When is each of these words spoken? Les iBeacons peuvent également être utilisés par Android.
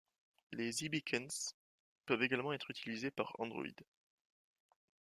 Les 0.51 0.81
iBeacons 0.83 1.53
peuvent 2.07 2.23
également 2.23 2.53
être 2.53 2.71
utilisés 2.71 3.11
par 3.11 3.33
Android. 3.37 3.67